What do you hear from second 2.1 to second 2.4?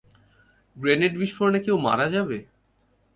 যাবে?